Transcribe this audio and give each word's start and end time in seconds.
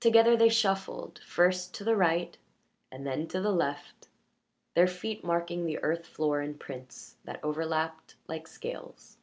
Together 0.00 0.36
they 0.36 0.48
shuffled 0.48 1.20
first 1.24 1.72
to 1.72 1.84
the 1.84 1.94
right 1.94 2.36
and 2.90 3.06
then 3.06 3.28
to 3.28 3.40
the 3.40 3.52
left, 3.52 4.08
their 4.74 4.88
feet 4.88 5.22
marking 5.22 5.66
the 5.66 5.78
earth 5.84 6.04
floor 6.04 6.42
in 6.42 6.54
prints 6.54 7.14
that 7.22 7.38
overlapped 7.44 8.16
like 8.26 8.48
scales. 8.48 9.18